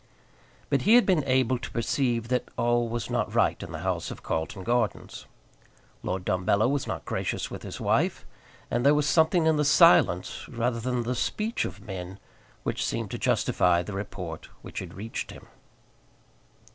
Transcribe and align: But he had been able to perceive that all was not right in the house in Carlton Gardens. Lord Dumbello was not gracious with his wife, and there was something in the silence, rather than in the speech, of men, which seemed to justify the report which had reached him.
But 0.71 0.81
he 0.81 0.95
had 0.95 1.05
been 1.05 1.23
able 1.25 1.59
to 1.59 1.69
perceive 1.69 2.29
that 2.29 2.49
all 2.57 2.89
was 2.89 3.07
not 3.11 3.35
right 3.35 3.61
in 3.61 3.71
the 3.71 3.81
house 3.85 4.09
in 4.09 4.17
Carlton 4.17 4.63
Gardens. 4.63 5.27
Lord 6.01 6.25
Dumbello 6.25 6.67
was 6.67 6.87
not 6.87 7.05
gracious 7.05 7.51
with 7.51 7.61
his 7.61 7.79
wife, 7.79 8.25
and 8.71 8.83
there 8.83 8.95
was 8.95 9.07
something 9.07 9.45
in 9.45 9.57
the 9.57 9.63
silence, 9.63 10.49
rather 10.49 10.79
than 10.79 10.95
in 10.97 11.03
the 11.03 11.13
speech, 11.13 11.65
of 11.65 11.81
men, 11.85 12.17
which 12.63 12.83
seemed 12.83 13.11
to 13.11 13.19
justify 13.19 13.83
the 13.83 13.93
report 13.93 14.49
which 14.63 14.79
had 14.79 14.95
reached 14.95 15.29
him. 15.29 15.45